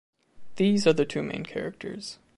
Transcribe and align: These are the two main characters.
These 0.55 0.87
are 0.87 0.93
the 0.93 1.05
two 1.05 1.21
main 1.21 1.43
characters. 1.43 2.17